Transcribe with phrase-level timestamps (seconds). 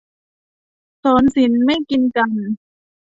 [1.03, 2.31] ศรศิลป์ไม่กินกัน